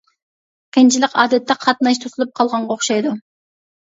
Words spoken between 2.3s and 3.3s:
قالغانغا ئوخشايدۇ.